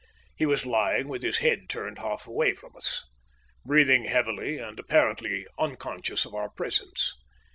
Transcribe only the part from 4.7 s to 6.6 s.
apparently unconscious of our